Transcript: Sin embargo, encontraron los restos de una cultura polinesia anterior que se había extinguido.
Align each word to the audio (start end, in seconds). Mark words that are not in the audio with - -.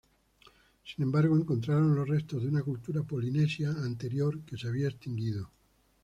Sin 0.83 1.03
embargo, 1.03 1.37
encontraron 1.37 1.93
los 1.93 2.09
restos 2.09 2.41
de 2.41 2.47
una 2.49 2.63
cultura 2.63 3.03
polinesia 3.03 3.69
anterior 3.69 4.39
que 4.41 4.57
se 4.57 4.67
había 4.67 4.87
extinguido. 4.87 5.51